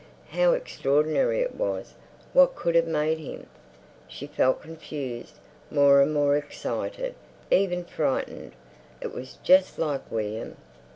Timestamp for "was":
1.53-1.93, 9.13-9.37